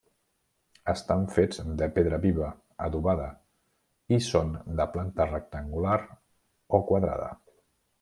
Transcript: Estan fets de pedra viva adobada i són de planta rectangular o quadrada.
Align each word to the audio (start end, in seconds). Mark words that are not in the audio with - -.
Estan 0.93 1.27
fets 1.35 1.61
de 1.81 1.89
pedra 1.99 2.19
viva 2.25 2.49
adobada 2.87 3.29
i 4.19 4.23
són 4.33 4.53
de 4.83 4.91
planta 4.97 5.33
rectangular 5.37 6.05
o 6.81 6.87
quadrada. 6.93 7.35